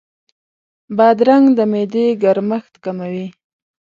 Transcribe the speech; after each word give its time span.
بادرنګ 0.97 1.45
د 1.57 1.59
معدې 1.71 2.05
ګرمښت 2.23 2.73
کموي. 2.83 3.27